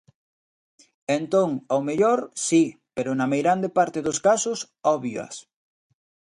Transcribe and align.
Entón, 1.17 1.49
ao 1.71 1.81
mellor, 1.89 2.19
si, 2.45 2.63
pero 2.95 3.09
na 3.13 3.25
meirande 3.31 3.69
parte 3.77 3.99
dos 4.07 4.17
casos, 4.27 4.59
óbvioas. 4.95 5.35